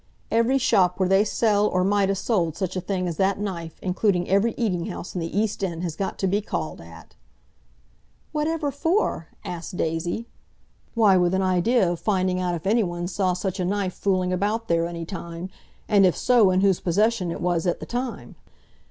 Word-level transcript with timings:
Every 0.31 0.57
shop 0.57 0.99
where 0.99 1.07
they 1.07 1.23
sell 1.23 1.67
or 1.67 1.83
might 1.83 2.09
a' 2.09 2.15
sold, 2.15 2.57
such 2.57 2.75
a 2.75 2.81
thing 2.81 3.07
as 3.07 3.17
that 3.17 3.37
knife, 3.37 3.77
including 3.83 4.27
every 4.27 4.55
eating 4.57 4.87
house 4.87 5.13
in 5.13 5.21
the 5.21 5.37
East 5.39 5.63
End, 5.63 5.83
has 5.83 5.95
got 5.95 6.17
to 6.17 6.27
be 6.27 6.41
called 6.41 6.81
at!" 6.81 7.13
"Whatever 8.31 8.71
for?" 8.71 9.27
asked 9.45 9.77
Daisy. 9.77 10.25
"Why, 10.95 11.17
with 11.17 11.35
an 11.35 11.43
idea 11.43 11.91
of 11.91 11.99
finding 11.99 12.39
out 12.39 12.55
if 12.55 12.65
anyone 12.65 13.07
saw 13.07 13.33
such 13.33 13.59
a 13.59 13.63
knife 13.65 13.93
fooling 13.93 14.33
about 14.33 14.67
there 14.69 14.87
any 14.87 15.05
time, 15.05 15.49
and, 15.87 16.03
if 16.03 16.17
so, 16.17 16.49
in 16.49 16.61
whose 16.61 16.79
possession 16.79 17.29
it 17.29 17.39
was 17.39 17.67
at 17.67 17.79
the 17.79 17.85
time. 17.85 18.35